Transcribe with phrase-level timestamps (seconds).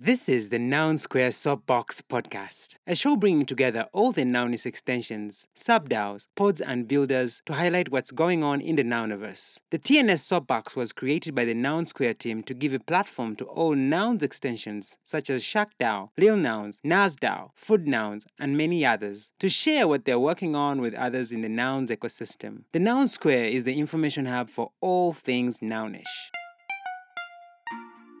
[0.00, 5.44] This is the Noun Square Soapbox podcast, a show bringing together all the Nounish extensions,
[5.58, 9.56] subDAOs, pods, and builders to highlight what's going on in the Nouniverse.
[9.72, 13.44] The TNS Soapbox was created by the Noun Square team to give a platform to
[13.46, 19.48] all Nouns extensions such as SharkDAO, Lil Nouns, NasDAO, Food Nouns, and many others to
[19.48, 22.62] share what they're working on with others in the Nouns ecosystem.
[22.70, 26.04] The Noun Square is the information hub for all things Nounish.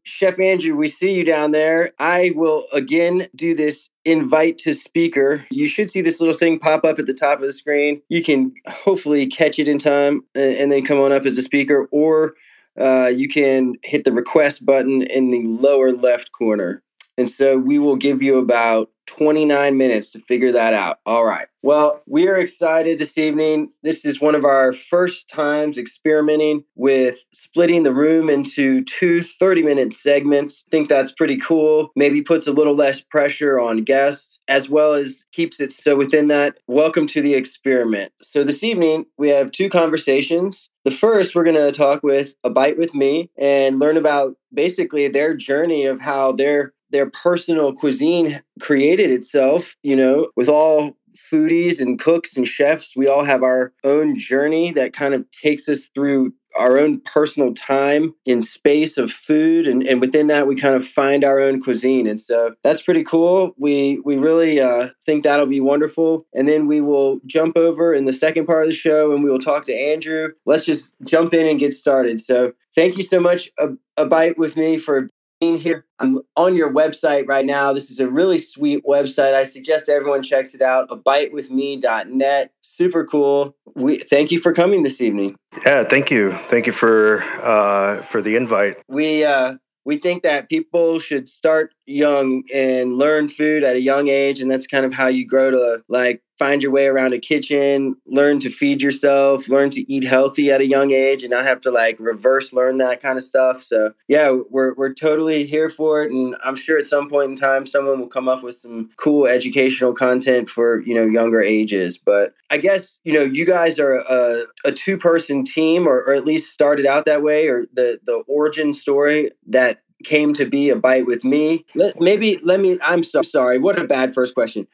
[0.04, 1.92] Chef Andrew, we see you down there.
[1.98, 5.44] I will again do this invite to speaker.
[5.50, 8.00] You should see this little thing pop up at the top of the screen.
[8.08, 11.88] You can hopefully catch it in time and then come on up as a speaker,
[11.92, 12.34] or
[12.80, 16.82] uh, you can hit the request button in the lower left corner.
[17.18, 21.00] And so we will give you about 29 minutes to figure that out.
[21.04, 21.48] All right.
[21.62, 23.72] Well, we are excited this evening.
[23.82, 29.62] This is one of our first times experimenting with splitting the room into two 30
[29.62, 30.62] minute segments.
[30.68, 31.90] I think that's pretty cool.
[31.96, 36.28] Maybe puts a little less pressure on guests as well as keeps it so within
[36.28, 36.58] that.
[36.68, 38.12] Welcome to the experiment.
[38.22, 40.68] So this evening, we have two conversations.
[40.84, 45.08] The first, we're going to talk with A Bite with Me and learn about basically
[45.08, 51.80] their journey of how they're their personal cuisine created itself, you know, with all foodies
[51.80, 55.88] and cooks and chefs, we all have our own journey that kind of takes us
[55.94, 60.74] through our own personal time in space of food and, and within that we kind
[60.74, 62.06] of find our own cuisine.
[62.06, 63.52] And so that's pretty cool.
[63.58, 66.26] We we really uh, think that'll be wonderful.
[66.34, 69.30] And then we will jump over in the second part of the show and we
[69.30, 70.32] will talk to andrew.
[70.46, 72.20] Let's just jump in and get started.
[72.20, 75.08] So thank you so much a, a bite with me for
[75.40, 75.86] here.
[75.98, 77.72] I'm on your website right now.
[77.72, 79.34] This is a really sweet website.
[79.34, 80.88] I suggest everyone checks it out.
[80.88, 82.52] abitewithme.net.
[82.60, 83.56] Super cool.
[83.74, 85.36] We thank you for coming this evening.
[85.64, 86.32] Yeah, thank you.
[86.48, 88.78] Thank you for uh, for the invite.
[88.88, 94.08] We uh, we think that people should start young and learn food at a young
[94.08, 97.18] age and that's kind of how you grow to like find your way around a
[97.18, 101.44] kitchen learn to feed yourself learn to eat healthy at a young age and not
[101.44, 103.62] have to like reverse learn that kind of stuff.
[103.62, 106.12] So yeah we're, we're totally here for it.
[106.12, 109.26] And i'm sure at some point in time someone will come up with some cool
[109.26, 111.98] educational content for you know younger ages.
[111.98, 116.14] But i guess you know you guys are a, a two person team or, or
[116.14, 120.70] at least started out that way or the the origin story that came to be
[120.70, 121.64] a bite with me.
[121.74, 122.78] Let, maybe let me.
[122.84, 123.58] I'm so sorry.
[123.58, 124.66] What a bad first question.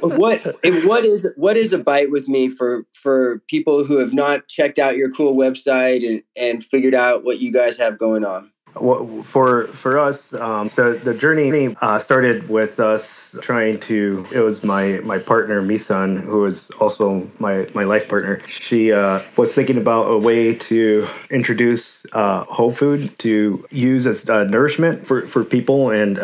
[0.00, 0.42] what
[0.84, 4.78] what is what is a bite with me for for people who have not checked
[4.78, 8.50] out your cool website and and figured out what you guys have going on?
[8.74, 14.26] For for us, um, the the journey uh, started with us trying to.
[14.32, 18.40] It was my my partner Misan, who was also my my life partner.
[18.46, 24.28] She uh, was thinking about a way to introduce uh, whole food to use as
[24.30, 26.18] uh, nourishment for for people and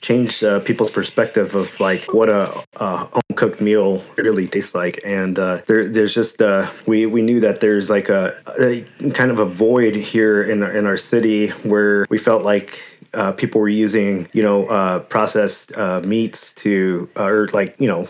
[0.00, 5.00] change uh, people's perspective of like what a, a home cooked meal really tastes like.
[5.04, 9.30] And uh, there, there's just uh, we we knew that there's like a, a, kind
[9.30, 12.82] of a void here in in our city where we felt like
[13.14, 18.08] uh, people were using, you know, uh, processed uh, meats to, or like, you know,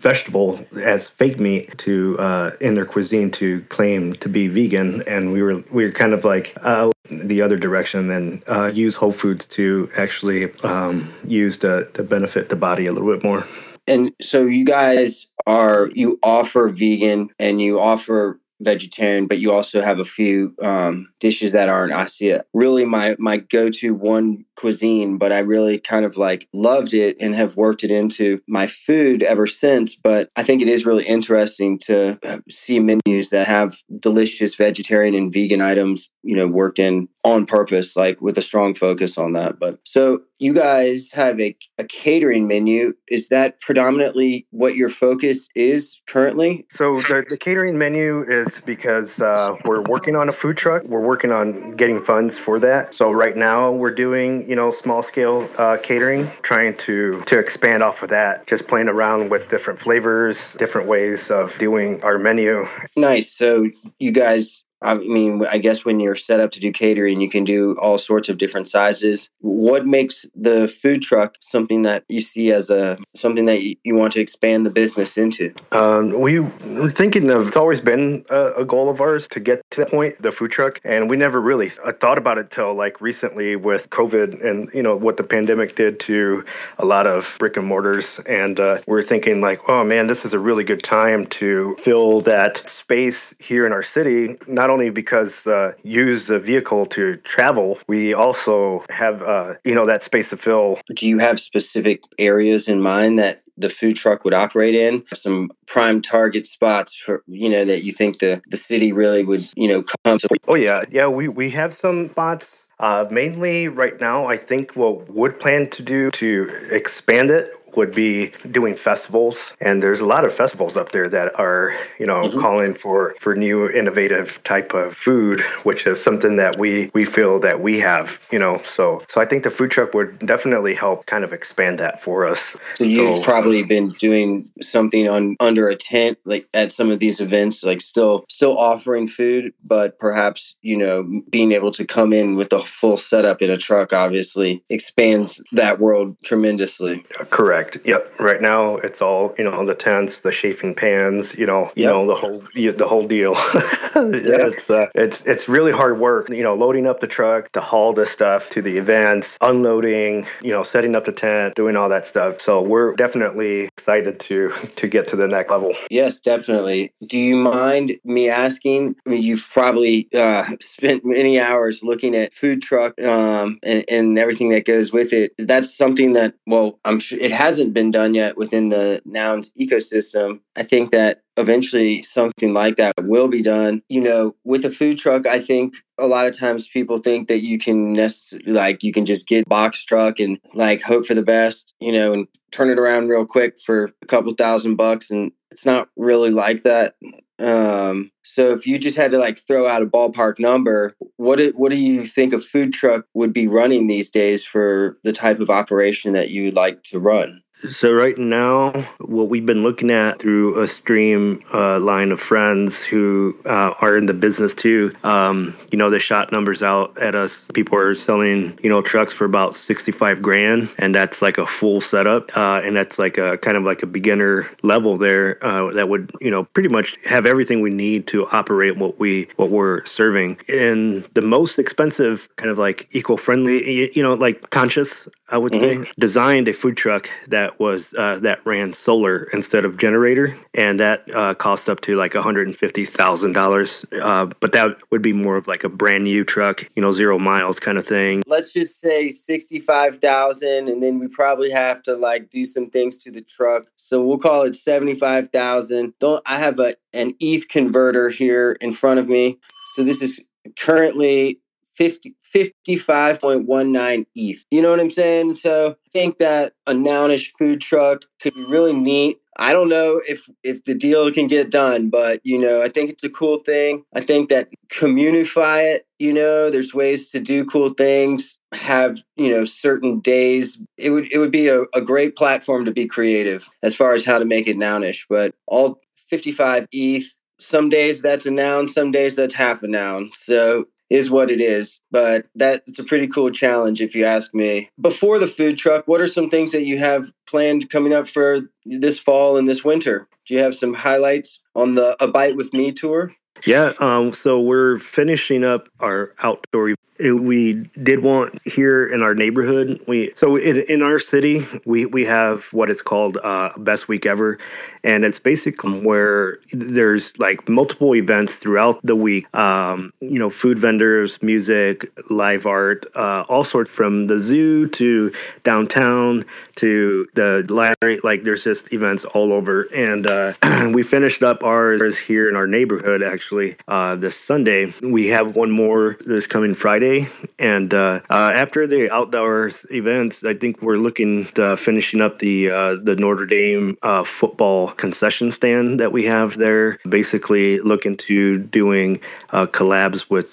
[0.00, 5.32] vegetable as fake meat to uh, in their cuisine to claim to be vegan, and
[5.32, 6.90] we were we were kind of like uh,
[7.28, 12.48] the other direction and uh, use whole foods to actually um, use to, to benefit
[12.48, 13.46] the body a little bit more.
[13.86, 19.82] And so you guys are you offer vegan and you offer vegetarian, but you also
[19.82, 22.44] have a few um, dishes that aren't Asia.
[22.54, 27.16] Really, my my go to one cuisine, but I really kind of like loved it
[27.20, 29.94] and have worked it into my food ever since.
[29.94, 35.14] But I think it is really interesting to uh, see menus that have delicious vegetarian
[35.14, 39.32] and vegan items, you know, worked in on purpose, like with a strong focus on
[39.34, 39.58] that.
[39.58, 42.94] But so you guys have a, a catering menu.
[43.08, 46.66] Is that predominantly what your focus is currently?
[46.74, 50.82] So the, the catering menu is because uh, we're working on a food truck.
[50.84, 52.94] We're working on getting funds for that.
[52.94, 57.82] So right now we're doing, you know, small scale uh, catering, trying to to expand
[57.82, 58.46] off of that.
[58.46, 62.66] Just playing around with different flavors, different ways of doing our menu.
[62.96, 63.32] Nice.
[63.32, 63.68] So
[63.98, 67.44] you guys I mean, I guess when you're set up to do catering, you can
[67.44, 69.30] do all sorts of different sizes.
[69.40, 74.14] What makes the food truck something that you see as a something that you, want
[74.14, 75.52] to expand the business into?
[75.70, 79.62] Um, we were thinking of it's always been a, a, goal of ours to get
[79.72, 81.68] to that point, the food truck, and we never really
[82.00, 86.00] thought about it till like recently with COVID and you know what the pandemic did
[86.00, 86.42] to
[86.78, 90.24] a lot of brick and mortars, and uh, we we're thinking like, oh man, this
[90.24, 94.90] is a really good time to fill that space here in our city, not only
[94.90, 100.30] because uh, use the vehicle to travel, we also have uh, you know that space
[100.30, 100.78] to fill.
[100.94, 105.04] Do you have specific areas in mind that the food truck would operate in?
[105.14, 109.48] Some prime target spots for you know that you think the the city really would
[109.54, 110.28] you know come to?
[110.48, 111.06] Oh yeah, yeah.
[111.06, 112.66] We we have some spots.
[112.80, 117.94] Uh, mainly right now, I think what would plan to do to expand it would
[117.94, 119.38] be doing festivals.
[119.60, 122.40] And there's a lot of festivals up there that are you know mm-hmm.
[122.40, 127.38] calling for for new innovative type of food which is something that we we feel
[127.40, 131.06] that we have you know so so i think the food truck would definitely help
[131.06, 132.56] kind of expand that for us.
[132.76, 136.98] So you've so, probably been doing something on under a tent like at some of
[136.98, 142.12] these events like still still offering food but perhaps you know being able to come
[142.12, 147.04] in with a full setup in a truck obviously expands that world tremendously.
[147.30, 147.86] Correct Correct.
[147.86, 148.20] Yep.
[148.20, 152.06] Right now, it's all you know the tents, the chafing pans, you know, you know
[152.06, 153.34] the whole the whole deal.
[153.94, 154.48] yeah.
[154.48, 156.28] It's uh, it's it's really hard work.
[156.28, 160.50] You know, loading up the truck to haul this stuff to the events, unloading, you
[160.50, 162.40] know, setting up the tent, doing all that stuff.
[162.40, 165.74] So we're definitely excited to to get to the next level.
[165.90, 166.92] Yes, definitely.
[167.06, 168.96] Do you mind me asking?
[169.06, 174.18] I mean, you've probably uh, spent many hours looking at food truck um, and, and
[174.18, 175.32] everything that goes with it.
[175.38, 179.52] That's something that well, I'm sure it has hasn't been done yet within the nouns
[179.60, 180.40] ecosystem.
[180.56, 183.82] I think that eventually something like that will be done.
[183.90, 187.42] You know, with a food truck, I think a lot of times people think that
[187.42, 191.22] you can necessarily like you can just get box truck and like hope for the
[191.22, 195.32] best, you know, and turn it around real quick for a couple thousand bucks and
[195.50, 196.94] it's not really like that.
[197.42, 201.52] Um, so if you just had to like throw out a ballpark number, what do,
[201.56, 205.40] what do you think a food truck would be running these days for the type
[205.40, 207.42] of operation that you like to run?
[207.70, 212.78] So right now, what we've been looking at through a stream uh, line of friends
[212.78, 217.14] who uh, are in the business too, um, you know, they shot numbers out at
[217.14, 217.44] us.
[217.54, 221.80] People are selling, you know, trucks for about sixty-five grand, and that's like a full
[221.80, 225.88] setup, uh, and that's like a kind of like a beginner level there uh, that
[225.88, 229.84] would, you know, pretty much have everything we need to operate what we what we're
[229.86, 230.36] serving.
[230.48, 235.84] And the most expensive, kind of like eco-friendly, you know, like conscious, I would mm-hmm.
[235.84, 240.36] say, designed a food truck that that was uh, that ran solar instead of generator,
[240.54, 243.84] and that uh, cost up to like one hundred and fifty thousand uh, dollars.
[243.90, 247.58] But that would be more of like a brand new truck, you know, zero miles
[247.58, 248.22] kind of thing.
[248.26, 252.70] Let's just say sixty five thousand, and then we probably have to like do some
[252.70, 253.66] things to the truck.
[253.76, 255.94] So we'll call it seventy five thousand.
[255.98, 259.38] Don't I have a an ETH converter here in front of me?
[259.74, 260.20] So this is
[260.58, 261.40] currently
[261.74, 264.44] 50, 55.19 ETH.
[264.50, 265.34] You know what I'm saying?
[265.34, 269.18] So I think that a nounish food truck could be really neat.
[269.38, 272.90] I don't know if if the deal can get done, but you know, I think
[272.90, 273.84] it's a cool thing.
[273.94, 279.30] I think that communify it, you know, there's ways to do cool things, have, you
[279.30, 280.58] know, certain days.
[280.76, 284.04] It would it would be a, a great platform to be creative as far as
[284.04, 285.06] how to make it nounish.
[285.08, 285.80] But all
[286.10, 290.10] 55 ETH, some days that's a noun, some days that's half a noun.
[290.14, 291.80] So is what it is.
[291.90, 294.68] But that's a pretty cool challenge, if you ask me.
[294.80, 298.40] Before the food truck, what are some things that you have planned coming up for
[298.66, 300.06] this fall and this winter?
[300.26, 303.12] Do you have some highlights on the A Bite with Me tour?
[303.46, 306.74] Yeah, um, so we're finishing up our outdoor
[307.10, 309.80] we did want here in our neighborhood.
[309.88, 314.06] We so in, in our city we we have what is called uh, best week
[314.06, 314.38] ever,
[314.84, 319.32] and it's basically where there's like multiple events throughout the week.
[319.34, 325.12] Um, you know, food vendors, music, live art, uh, all sorts from the zoo to
[325.42, 326.24] downtown
[326.56, 327.98] to the library.
[328.04, 330.34] Like there's just events all over, and uh,
[330.72, 334.72] we finished up ours here in our neighborhood actually uh, this Sunday.
[334.82, 336.91] We have one more this coming Friday
[337.38, 342.50] and uh, uh, after the outdoors events, I think we're looking to finishing up the
[342.50, 346.78] uh, the Notre Dame uh, football concession stand that we have there.
[346.88, 350.32] Basically, looking to doing uh, collabs with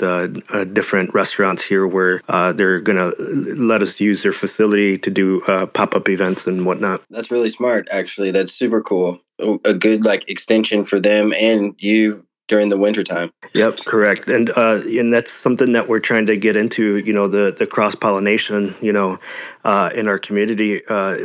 [0.73, 2.21] different restaurants here, where
[2.53, 5.41] they're gonna let us use their facility to do
[5.73, 7.01] pop up events and whatnot.
[7.09, 8.31] That's really smart, actually.
[8.31, 9.19] That's super cool.
[9.63, 13.31] A good like extension for them and you during the wintertime.
[13.53, 14.27] Yep, correct.
[14.29, 17.65] And uh, and that's something that we're trying to get into, you know, the, the
[17.65, 19.17] cross pollination, you know,
[19.63, 20.85] uh, in our community.
[20.85, 21.15] Uh,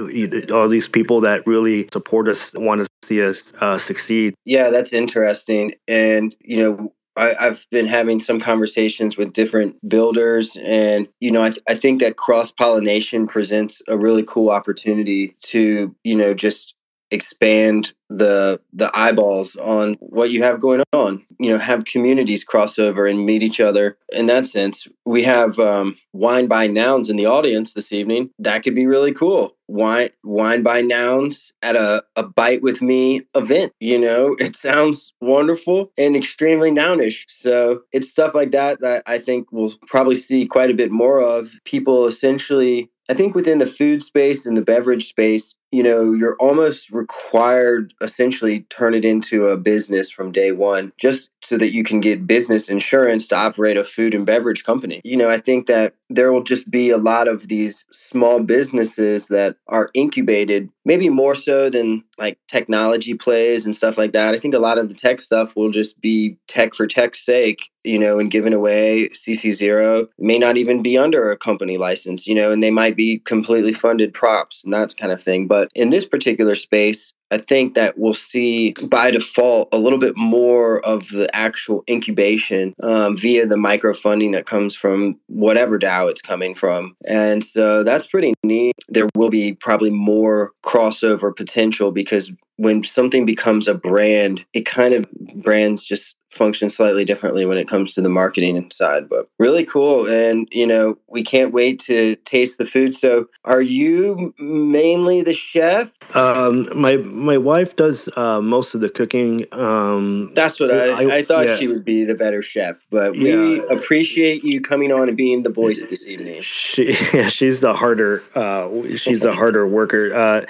[0.55, 4.35] all these people that really support us want to see us uh, succeed.
[4.45, 5.75] Yeah, that's interesting.
[5.89, 11.43] And, you know, I, have been having some conversations with different builders, and you know,
[11.43, 16.35] I, th- I think that cross pollination presents a really cool opportunity to, you know,
[16.35, 16.74] just
[17.15, 22.79] expand the the eyeballs on what you have going on you know have communities cross
[22.79, 23.97] over and meet each other.
[24.13, 28.31] In that sense we have um, wine by nouns in the audience this evening.
[28.39, 29.57] That could be really cool.
[29.67, 34.37] Wine wine by nouns at a, a bite with me event you know?
[34.45, 37.25] It sounds wonderful and extremely nounish.
[37.29, 41.21] So it's stuff like that that i think we'll probably see quite a bit more
[41.21, 41.53] of.
[41.65, 46.37] People essentially I think within the food space and the beverage space, you know, you're
[46.37, 51.83] almost required essentially turn it into a business from day one, just so that you
[51.83, 55.01] can get business insurance to operate a food and beverage company.
[55.03, 59.27] You know, I think that there will just be a lot of these small businesses
[59.29, 64.35] that are incubated, maybe more so than like technology plays and stuff like that.
[64.35, 67.71] I think a lot of the tech stuff will just be tech for tech's sake,
[67.85, 72.35] you know, and given away CC0 may not even be under a company license, you
[72.35, 75.47] know, and they might be completely funded props and that kind of thing.
[75.47, 80.17] But in this particular space, I think that we'll see by default a little bit
[80.17, 86.09] more of the actual incubation um, via the micro funding that comes from whatever DAO
[86.11, 86.97] it's coming from.
[87.09, 88.77] And so that's pretty neat.
[88.89, 94.95] There will be probably more crossover potential because when something becomes a brand, it kind
[94.95, 99.65] of brands just function slightly differently when it comes to the marketing side, but really
[99.65, 100.07] cool.
[100.07, 102.95] And, you know, we can't wait to taste the food.
[102.95, 105.99] So are you mainly the chef?
[106.15, 109.47] Um, my, my wife does uh, most of the cooking.
[109.53, 111.57] Um, That's what I, I, I thought yeah.
[111.57, 113.37] she would be the better chef, but yeah.
[113.37, 116.43] we appreciate you coming on and being the voice this evening.
[116.43, 120.15] She, yeah, she's the harder, uh, she's the harder worker.
[120.15, 120.45] Uh,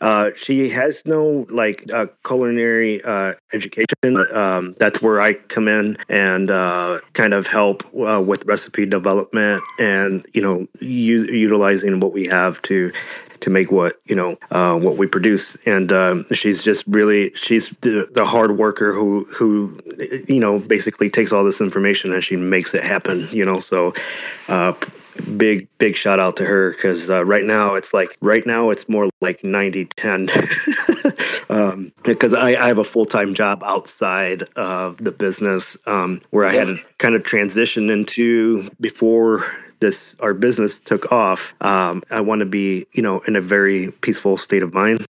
[0.00, 3.88] uh, she has no like uh, culinary uh, education.
[4.32, 9.62] Um, that's where I come in and uh, kind of help uh, with recipe development
[9.78, 12.92] and you know u- utilizing what we have to
[13.40, 15.56] to make what you know uh, what we produce.
[15.66, 19.78] And um, she's just really she's the, the, hard worker who who
[20.28, 23.28] you know basically takes all this information and she makes it happen.
[23.32, 23.94] You know, so
[24.48, 24.72] uh,
[25.36, 28.88] big big shout out to her because uh, right now it's like right now it's
[28.88, 30.28] more like 90 10
[31.50, 36.52] um, because I, I, have a full-time job outside of the business um, where i
[36.52, 39.46] had to kind of transition into before
[39.80, 43.92] this our business took off um, i want to be you know in a very
[44.00, 45.05] peaceful state of mind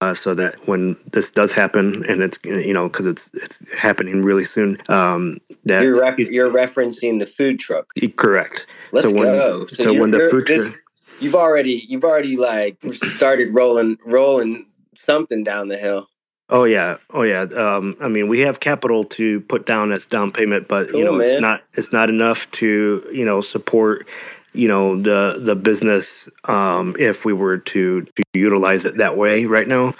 [0.00, 4.22] uh, so that when this does happen, and it's you know because it's it's happening
[4.22, 4.80] really soon.
[4.88, 7.92] Um, that you're ref- you're referencing the food truck.
[8.16, 8.66] Correct.
[8.92, 9.66] Let's so when, go.
[9.66, 10.74] So, so when the food truck,
[11.20, 16.08] you've already you've already like started rolling rolling something down the hill.
[16.50, 17.42] Oh yeah, oh yeah.
[17.42, 21.04] Um, I mean, we have capital to put down as down payment, but cool, you
[21.04, 21.28] know, man.
[21.28, 24.06] it's not it's not enough to you know support
[24.52, 29.44] you know the the business um, if we were to to utilize it that way
[29.44, 29.94] right now.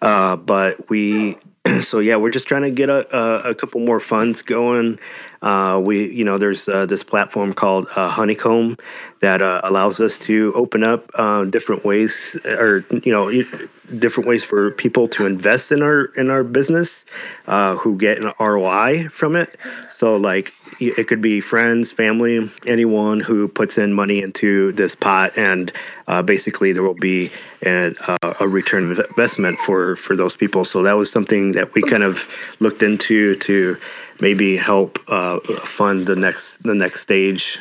[0.00, 1.38] Uh, but we
[1.82, 4.98] so yeah, we're just trying to get a, a, a couple more funds going.
[5.42, 8.76] Uh, we, you know, there's uh, this platform called uh, Honeycomb
[9.20, 13.30] that uh, allows us to open up uh, different ways, or you know,
[13.98, 17.04] different ways for people to invest in our in our business,
[17.48, 19.58] uh, who get an ROI from it.
[19.90, 25.36] So, like, it could be friends, family, anyone who puts in money into this pot,
[25.36, 25.72] and
[26.24, 27.30] basically there will be
[27.64, 27.94] a,
[28.38, 30.64] a return investment for for those people.
[30.64, 32.28] So that was something that we kind of
[32.60, 33.76] looked into to
[34.22, 37.58] maybe help uh, fund the next the next stage.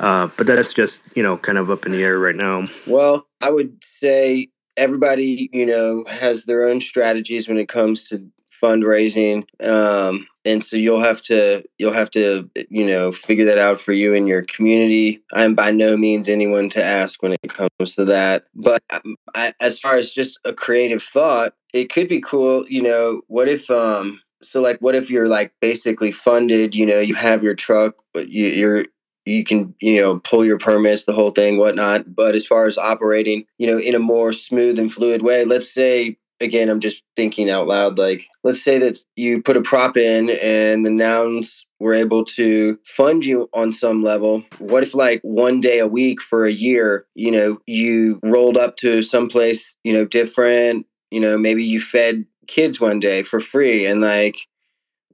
[0.00, 2.66] Uh, but that's just you know kind of up in the air right now.
[2.86, 8.28] Well, I would say everybody you know has their own strategies when it comes to
[8.62, 13.80] fundraising um, and so you'll have to you'll have to you know figure that out
[13.80, 17.94] for you and your community i'm by no means anyone to ask when it comes
[17.94, 22.20] to that but um, I, as far as just a creative thought it could be
[22.20, 26.86] cool you know what if um so like what if you're like basically funded you
[26.86, 28.84] know you have your truck but you, you're
[29.24, 32.78] you can you know pull your permits the whole thing whatnot but as far as
[32.78, 37.02] operating you know in a more smooth and fluid way let's say again i'm just
[37.16, 41.66] thinking out loud like let's say that you put a prop in and the nouns
[41.80, 44.42] were able to fund you on some level.
[44.58, 48.76] What if like one day a week for a year you know you rolled up
[48.78, 53.86] to someplace you know different you know maybe you fed kids one day for free.
[53.86, 54.38] And like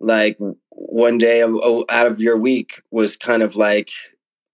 [0.01, 0.39] like
[0.71, 3.91] one day out of your week was kind of like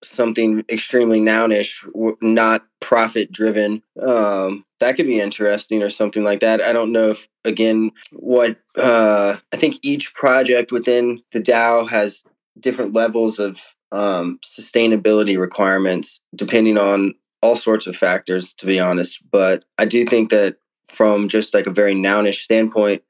[0.03, 1.87] something extremely nounish
[2.23, 6.63] not profit driven um that could be interesting or something like that.
[6.63, 12.25] I don't know if again what uh i think each project within the dao has
[12.59, 13.59] different levels of
[13.93, 19.21] um sustainability requirements depending on all sorts of factors to be honest.
[19.31, 20.57] But i do think that
[20.91, 23.03] from just like a very nounish standpoint,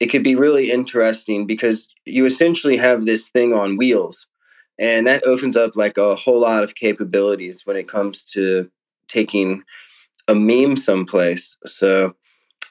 [0.00, 4.26] it could be really interesting because you essentially have this thing on wheels.
[4.78, 8.70] And that opens up like a whole lot of capabilities when it comes to
[9.08, 9.62] taking
[10.28, 11.56] a meme someplace.
[11.66, 12.14] So,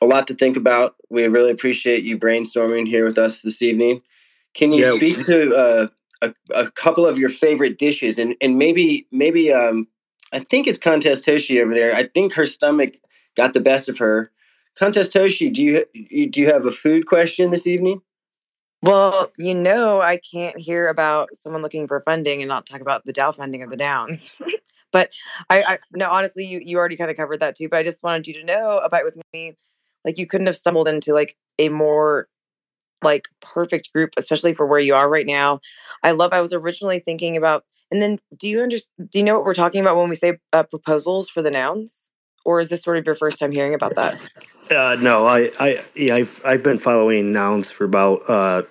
[0.01, 0.95] a lot to think about.
[1.09, 4.01] We really appreciate you brainstorming here with us this evening.
[4.53, 4.95] Can you yeah.
[4.95, 5.87] speak to uh,
[6.21, 9.87] a, a, couple of your favorite dishes and, and maybe maybe um,
[10.31, 11.95] I think it's Contest Toshi over there.
[11.95, 12.95] I think her stomach
[13.35, 14.31] got the best of her.
[14.77, 18.01] Contest Toshi, do you do you have a food question this evening?
[18.81, 23.05] Well, you know, I can't hear about someone looking for funding and not talk about
[23.05, 24.35] the DAO funding of the Downs.
[24.91, 25.11] but
[25.49, 27.69] I, I no, honestly, you you already kind of covered that too.
[27.69, 29.57] But I just wanted you to know about with me,
[30.03, 32.27] like you couldn't have stumbled into like a more
[33.01, 35.61] like perfect group, especially for where you are right now.
[36.03, 36.33] I love.
[36.33, 39.09] I was originally thinking about, and then do you understand?
[39.09, 42.04] Do you know what we're talking about when we say uh, proposals for the nouns,
[42.45, 44.17] or is this sort of your first time hearing about that?
[44.71, 48.63] Uh, no, I, I, yeah, I've, I've been following nouns for about, uh,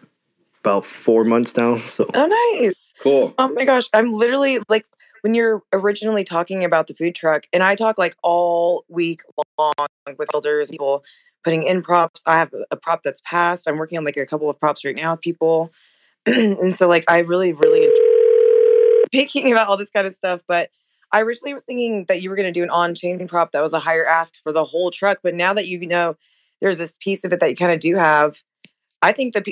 [0.60, 1.86] about four months now.
[1.88, 3.34] So, oh, nice, cool.
[3.38, 4.86] Oh my gosh, I'm literally like
[5.20, 9.20] when you're originally talking about the food truck, and I talk like all week
[9.58, 9.74] long
[10.18, 11.04] with elders, people
[11.44, 12.22] putting in props.
[12.26, 13.68] I have a prop that's passed.
[13.68, 15.72] I'm working on like a couple of props right now with people.
[16.26, 20.40] and so like I really, really enjoy speaking about all this kind of stuff.
[20.48, 20.70] But
[21.14, 23.72] I originally was thinking that you were going to do an on-chain prop that was
[23.72, 25.18] a higher ask for the whole truck.
[25.22, 26.16] But now that you know
[26.60, 28.42] there's this piece of it that you kind of do have,
[29.00, 29.46] I think that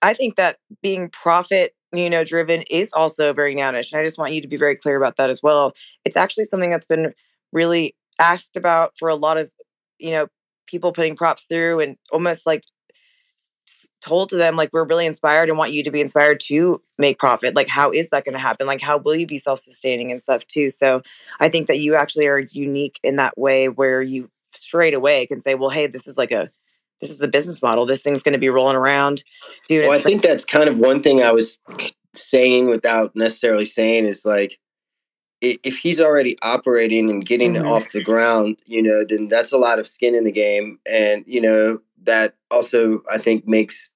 [0.00, 4.18] I think that being profit you know driven is also very nounish and i just
[4.18, 5.72] want you to be very clear about that as well
[6.04, 7.14] it's actually something that's been
[7.50, 9.50] really asked about for a lot of
[9.98, 10.26] you know
[10.66, 12.62] people putting props through and almost like
[14.00, 17.18] told to them like we're really inspired and want you to be inspired to make
[17.18, 20.20] profit like how is that going to happen like how will you be self-sustaining and
[20.20, 21.02] stuff too so
[21.40, 25.40] i think that you actually are unique in that way where you straight away can
[25.40, 26.50] say well hey this is like a
[27.00, 29.22] this is a business model this thing's going to be rolling around
[29.68, 31.58] dude well i think that's kind of one thing i was
[32.14, 34.58] saying without necessarily saying is like
[35.40, 37.68] if he's already operating and getting mm-hmm.
[37.68, 40.80] off the ground, you know, then that's a lot of skin in the game.
[40.84, 43.90] And, you know, that also, I think, makes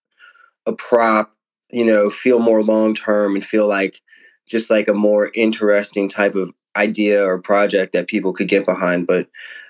[0.66, 1.35] a prop,
[1.70, 4.00] you know, feel more long term and feel like
[4.46, 9.07] just like a more interesting type of idea or project that people could get behind.
[9.07, 9.29] But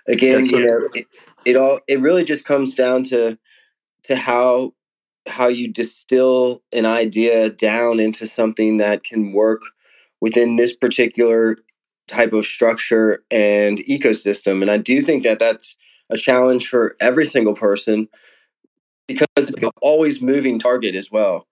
[0.09, 1.07] again, you know, it,
[1.45, 3.39] it all, it really just comes down to,
[4.05, 4.75] to how,
[5.29, 9.61] how you distill an idea down into something that can work
[10.21, 11.59] within this particular
[12.09, 14.63] type of structure and ecosystem.
[14.63, 15.77] And I do think that that's
[16.13, 18.09] a challenge for every single person
[19.09, 21.49] because it's an always moving target as well.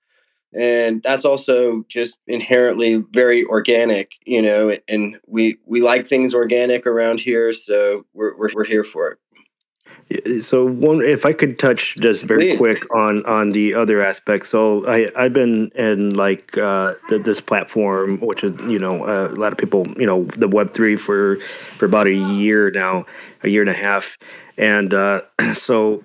[0.54, 6.86] And that's also just inherently very organic, you know, and we, we like things organic
[6.86, 7.52] around here.
[7.52, 9.18] So we're, we're, we're here for it.
[10.40, 12.58] So one, if I could touch just very Please.
[12.58, 14.48] quick on on the other aspects.
[14.48, 19.28] So I I've been in like uh, the, this platform, which is you know uh,
[19.28, 21.38] a lot of people you know the Web three for
[21.78, 23.06] for about a year now,
[23.44, 24.18] a year and a half,
[24.56, 25.22] and uh,
[25.54, 26.04] so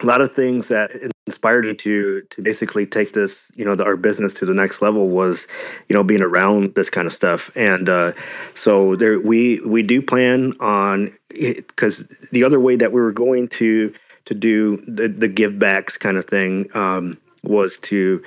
[0.00, 0.90] a lot of things that
[1.26, 4.82] inspired me to to basically take this you know the, our business to the next
[4.82, 5.46] level was
[5.88, 7.50] you know being around this kind of stuff.
[7.54, 8.12] And uh,
[8.54, 13.48] so there we we do plan on because the other way that we were going
[13.48, 13.92] to
[14.26, 18.22] to do the the give backs kind of thing um, was to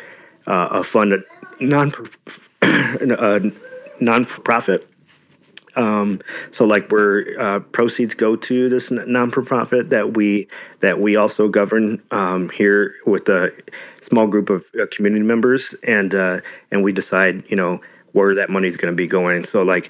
[0.48, 1.20] uh, fund a
[1.64, 1.94] non
[2.62, 3.42] a
[4.00, 4.88] non profit
[5.80, 6.20] um,
[6.52, 10.48] so like where uh, proceeds go to this non profit that we
[10.82, 13.52] that we also govern um, here with a
[14.02, 17.80] small group of uh, community members, and uh, and we decide you know
[18.14, 19.44] where that money is going to be going.
[19.44, 19.90] So like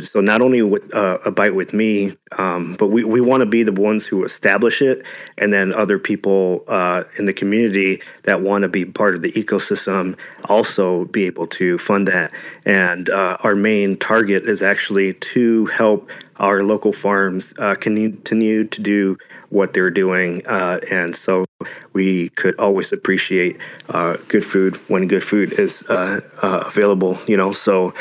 [0.00, 3.46] so not only with uh, a bite with me, um, but we, we want to
[3.46, 5.02] be the ones who establish it,
[5.38, 9.32] and then other people uh, in the community that want to be part of the
[9.32, 12.32] ecosystem also be able to fund that.
[12.64, 18.80] And uh, our main target is actually to help our local farms uh, continue to
[18.80, 19.16] do
[19.52, 21.44] what they're doing, uh, and so
[21.92, 23.58] we could always appreciate
[23.90, 27.18] uh, good food when good food is available.
[27.26, 27.94] You know, so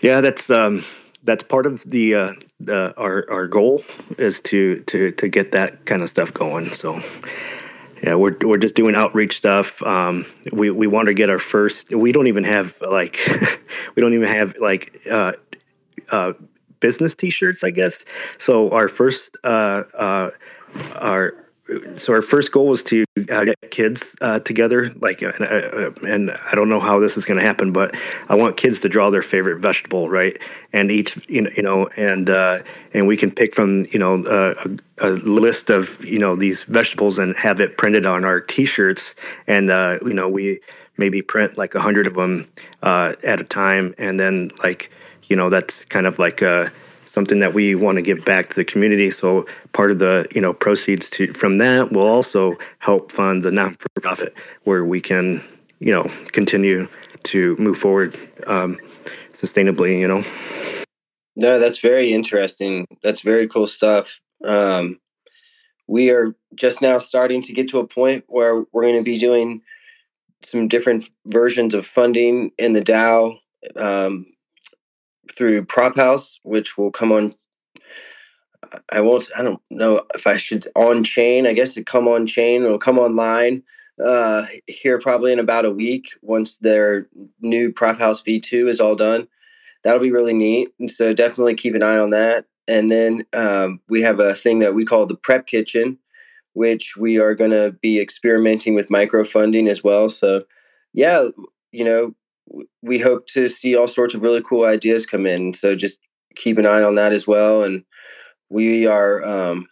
[0.00, 0.84] yeah, that's um,
[1.24, 2.32] that's part of the uh,
[2.68, 3.82] uh, our our goal
[4.16, 6.72] is to to to get that kind of stuff going.
[6.72, 7.02] So
[8.02, 9.82] yeah, we're we're just doing outreach stuff.
[9.82, 11.90] Um, we we want to get our first.
[11.90, 13.18] We don't even have like
[13.94, 15.32] we don't even have like uh,
[16.10, 16.32] uh,
[16.80, 18.04] business T-shirts, I guess.
[18.38, 20.30] So our first uh, uh,
[20.96, 21.34] our
[21.98, 24.90] so our first goal was to uh, get kids uh, together.
[25.00, 27.94] Like, and, uh, and, I don't know how this is going to happen, but
[28.28, 30.38] I want kids to draw their favorite vegetable, right?
[30.72, 32.62] And each, you know, you know and uh,
[32.94, 37.18] and we can pick from, you know, a, a, list of, you know, these vegetables
[37.18, 39.14] and have it printed on our T-shirts.
[39.46, 40.60] And uh, you know, we
[40.96, 42.48] maybe print like a hundred of them
[42.82, 44.90] uh, at a time, and then like,
[45.24, 46.72] you know, that's kind of like a
[47.08, 49.10] something that we want to give back to the community.
[49.10, 53.50] So part of the you know proceeds to from that will also help fund the
[53.50, 55.42] non for profit where we can
[55.80, 56.88] you know continue
[57.24, 58.16] to move forward
[58.46, 58.78] um,
[59.32, 59.98] sustainably.
[59.98, 60.24] You know.
[61.34, 62.86] No, that's very interesting.
[63.02, 64.20] That's very cool stuff.
[64.44, 64.98] Um,
[65.86, 69.18] we are just now starting to get to a point where we're going to be
[69.18, 69.62] doing
[70.42, 73.38] some different versions of funding in the DAO.
[73.76, 74.26] Um,
[75.32, 77.34] through Prop House, which will come on.
[78.90, 79.28] I won't.
[79.36, 81.46] I don't know if I should on chain.
[81.46, 82.64] I guess it come on chain.
[82.64, 83.62] It'll come online
[84.04, 87.08] uh, here probably in about a week once their
[87.40, 89.28] new Prop House V2 is all done.
[89.84, 90.68] That'll be really neat.
[90.78, 92.46] And so definitely keep an eye on that.
[92.66, 95.98] And then um, we have a thing that we call the Prep Kitchen,
[96.52, 100.08] which we are going to be experimenting with micro funding as well.
[100.08, 100.44] So,
[100.92, 101.28] yeah,
[101.72, 102.14] you know,
[102.82, 105.54] we hope to see all sorts of really cool ideas come in.
[105.54, 105.98] So just
[106.34, 107.62] keep an eye on that as well.
[107.62, 107.84] And
[108.48, 109.66] we are um,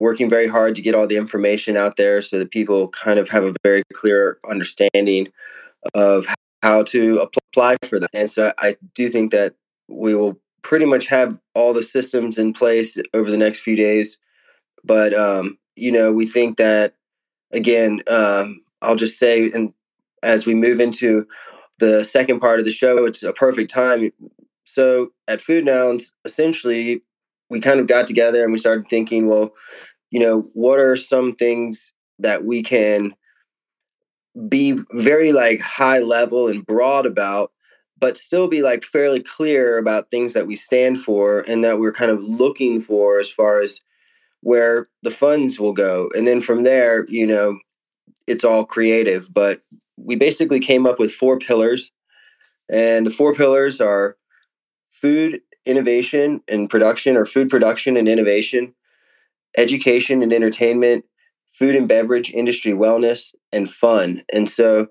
[0.00, 3.28] working very hard to get all the information out there so that people kind of
[3.30, 5.28] have a very clear understanding
[5.94, 6.26] of
[6.62, 8.08] how to apply for them.
[8.12, 9.54] And so I do think that
[9.88, 14.16] we will pretty much have all the systems in place over the next few days.
[14.82, 16.94] But, um, you know, we think that,
[17.52, 19.72] again, um, I'll just say, and
[20.22, 21.26] as we move into
[21.78, 24.10] the second part of the show, it's a perfect time.
[24.64, 27.02] So at Food Nouns, essentially,
[27.50, 29.54] we kind of got together and we started thinking, well,
[30.10, 33.14] you know, what are some things that we can
[34.48, 37.52] be very like high level and broad about,
[37.98, 41.92] but still be like fairly clear about things that we stand for and that we're
[41.92, 43.80] kind of looking for as far as
[44.40, 46.10] where the funds will go.
[46.14, 47.58] And then from there, you know,
[48.26, 49.60] it's all creative, but
[49.96, 51.90] we basically came up with four pillars.
[52.70, 54.16] And the four pillars are
[54.86, 58.74] food innovation and production, or food production and innovation,
[59.56, 61.04] education and entertainment,
[61.48, 64.22] food and beverage industry wellness, and fun.
[64.32, 64.88] And so,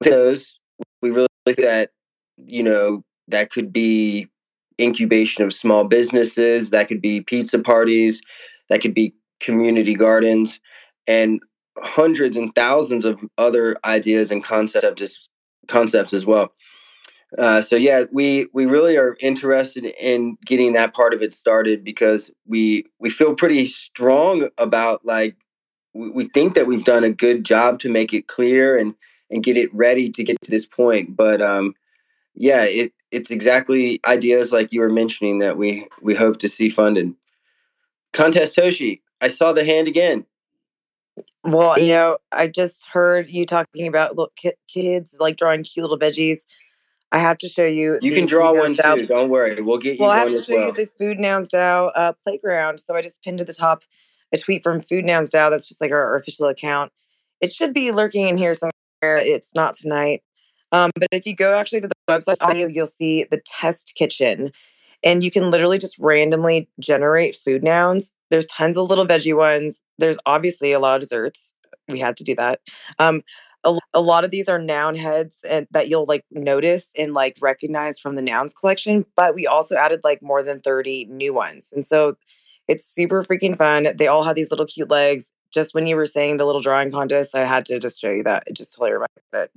[0.00, 0.58] those,
[1.00, 1.90] we really think that,
[2.36, 4.28] you know, that could be
[4.80, 8.20] incubation of small businesses, that could be pizza parties,
[8.68, 10.60] that could be community gardens.
[11.06, 11.40] And
[11.78, 15.28] hundreds and thousands of other ideas and concepts
[15.68, 16.52] concepts as well.
[17.38, 21.82] Uh, so yeah, we we really are interested in getting that part of it started
[21.82, 25.36] because we we feel pretty strong about like
[25.94, 28.94] we, we think that we've done a good job to make it clear and
[29.30, 31.16] and get it ready to get to this point.
[31.16, 31.74] But um,
[32.34, 36.68] yeah, it it's exactly ideas like you were mentioning that we we hope to see
[36.68, 37.14] funded.
[38.12, 40.26] Contest Toshi, I saw the hand again.
[41.44, 44.32] Well, you know, I just heard you talking about little
[44.68, 46.46] kids like drawing cute little veggies.
[47.10, 47.98] I have to show you.
[48.00, 49.06] You can draw one too.
[49.06, 50.00] Don't worry, we'll get you.
[50.00, 50.66] Well, I have to show well.
[50.68, 52.80] you the Food Nouns DAO uh, playground.
[52.80, 53.82] So I just pinned to the top
[54.32, 55.50] a tweet from Food Nouns DAO.
[55.50, 56.90] That's just like our, our official account.
[57.42, 58.72] It should be lurking in here somewhere.
[59.02, 60.22] It's not tonight.
[60.70, 64.52] Um, but if you go actually to the website, audio, you'll see the test kitchen,
[65.02, 68.12] and you can literally just randomly generate food nouns.
[68.30, 69.82] There's tons of little veggie ones.
[69.98, 71.54] There's obviously a lot of desserts.
[71.88, 72.60] We had to do that.
[72.98, 73.22] Um,
[73.64, 77.36] a, a lot of these are noun heads and that you'll like notice and like
[77.40, 81.70] recognize from the nouns collection, but we also added like more than 30 new ones.
[81.72, 82.16] And so
[82.68, 83.88] it's super freaking fun.
[83.96, 85.32] They all have these little cute legs.
[85.52, 88.22] Just when you were saying the little drawing contest, I had to just show you
[88.22, 88.44] that.
[88.46, 89.50] It just totally reminded it.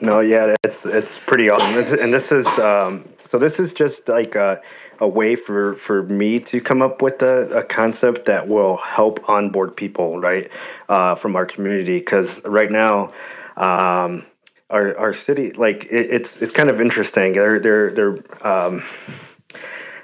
[0.00, 1.98] No, yeah, it's it's pretty awesome.
[1.98, 4.60] And this is um, so this is just like a,
[5.00, 9.28] a way for for me to come up with a, a concept that will help
[9.28, 10.50] onboard people right
[10.88, 11.98] uh, from our community.
[11.98, 13.12] Because right now,
[13.56, 14.24] um,
[14.70, 17.32] our our city like it, it's it's kind of interesting.
[17.34, 18.82] They're they're they're um,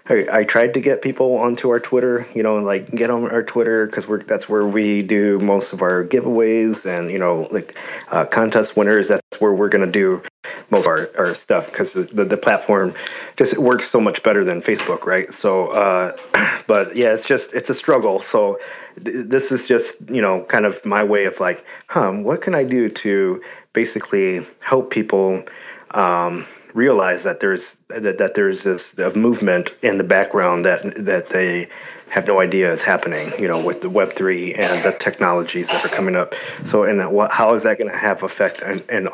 [0.06, 3.87] I, tried to get people onto our Twitter, you know, like get on our Twitter
[3.87, 7.76] because we're that's where we do most of our giveaways and you know like
[8.11, 9.08] uh, contest winners.
[9.08, 10.22] That's where we're gonna do
[10.70, 12.94] most of our, our stuff because the, the platform
[13.37, 15.33] just works so much better than Facebook, right?
[15.35, 16.16] So, uh,
[16.66, 18.22] but yeah, it's just it's a struggle.
[18.22, 18.59] So
[19.05, 22.55] th- this is just you know kind of my way of like, huh, what can
[22.55, 25.42] I do to basically help people.
[25.90, 31.68] Um, realize that there's that, that there's this movement in the background that that they
[32.09, 33.31] have no idea is happening.
[33.38, 36.35] You know, with the Web three and the technologies that are coming up.
[36.64, 39.09] So, and what, how is that going to have effect in, in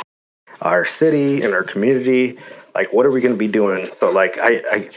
[0.62, 2.38] our city and our community?
[2.74, 3.90] Like, what are we going to be doing?
[3.90, 4.90] So, like, I, I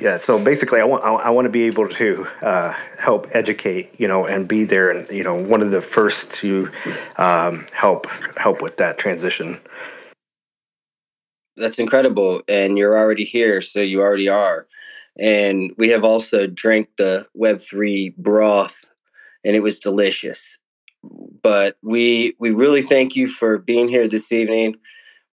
[0.00, 0.18] yeah.
[0.18, 4.26] So basically, I want I, want to be able to uh, help educate, you know,
[4.26, 6.70] and be there, and you know, one of the first to
[7.16, 9.58] um, help help with that transition.
[11.56, 14.66] That's incredible, and you're already here, so you already are.
[15.18, 18.90] And we have also drank the Web three broth,
[19.44, 20.58] and it was delicious.
[21.42, 24.76] But we we really thank you for being here this evening.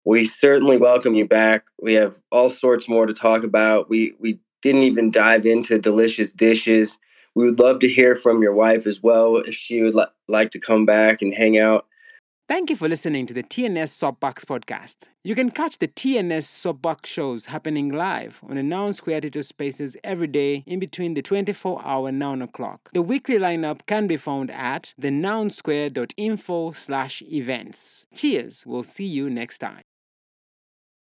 [0.05, 1.65] We certainly welcome you back.
[1.81, 3.89] We have all sorts more to talk about.
[3.89, 6.99] We we didn't even dive into delicious dishes.
[7.35, 10.51] We would love to hear from your wife as well if she would li- like
[10.51, 11.87] to come back and hang out.
[12.51, 14.97] Thank you for listening to the TNS Soapbox podcast.
[15.23, 20.27] You can catch the TNS Soapbox shows happening live on the Noun Square Spaces every
[20.27, 22.91] day in between the 24 hour Noun o'clock.
[22.93, 28.07] The weekly lineup can be found at thenounsquare.info slash events.
[28.13, 29.83] Cheers, we'll see you next time.